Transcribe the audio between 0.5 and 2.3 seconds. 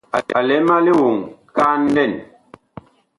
ma lioŋ kan lɛn.